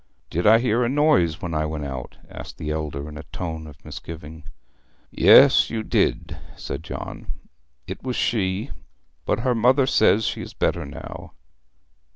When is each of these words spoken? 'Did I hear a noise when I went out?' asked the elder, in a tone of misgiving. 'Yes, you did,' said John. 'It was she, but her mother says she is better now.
'Did 0.31 0.47
I 0.47 0.57
hear 0.57 0.83
a 0.83 0.89
noise 0.89 1.43
when 1.43 1.53
I 1.53 1.63
went 1.67 1.85
out?' 1.85 2.17
asked 2.27 2.57
the 2.57 2.71
elder, 2.71 3.07
in 3.07 3.19
a 3.19 3.23
tone 3.31 3.67
of 3.67 3.85
misgiving. 3.85 4.45
'Yes, 5.11 5.69
you 5.69 5.83
did,' 5.83 6.37
said 6.55 6.81
John. 6.83 7.27
'It 7.85 8.01
was 8.01 8.15
she, 8.15 8.71
but 9.27 9.41
her 9.41 9.53
mother 9.53 9.85
says 9.85 10.23
she 10.25 10.41
is 10.41 10.55
better 10.55 10.87
now. 10.87 11.33